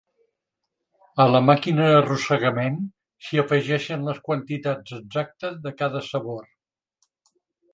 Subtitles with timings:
[1.25, 2.79] A la màquina d'arrossegament
[3.27, 6.45] s'hi afegeixen les quantitats exactes de cada sabor.